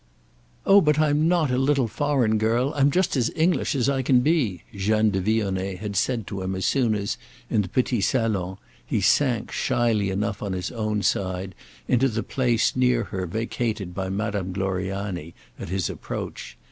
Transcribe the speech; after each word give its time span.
"Oh 0.65 0.81
but 0.81 0.97
I'm 0.99 1.27
not 1.27 1.51
a 1.51 1.59
little 1.59 1.87
foreign 1.87 2.39
girl; 2.39 2.73
I'm 2.75 2.89
just 2.89 3.15
as 3.15 3.29
English 3.35 3.75
as 3.75 3.87
I 3.87 4.01
can 4.01 4.21
be," 4.21 4.63
Jeanne 4.75 5.11
de 5.11 5.21
Vionnet 5.21 5.77
had 5.77 5.95
said 5.95 6.25
to 6.25 6.41
him 6.41 6.55
as 6.55 6.65
soon 6.65 6.95
as, 6.95 7.19
in 7.51 7.61
the 7.61 7.67
petit 7.67 8.01
salon, 8.01 8.57
he 8.83 8.99
sank, 8.99 9.51
shyly 9.51 10.09
enough 10.09 10.41
on 10.41 10.53
his 10.53 10.71
own 10.71 11.03
side, 11.03 11.53
into 11.87 12.07
the 12.07 12.23
place 12.23 12.75
near 12.75 13.03
her 13.13 13.27
vacated 13.27 13.93
by 13.93 14.09
Madame 14.09 14.53
Gloriani 14.53 15.35
at 15.59 15.69
his 15.69 15.87
approach. 15.87 16.57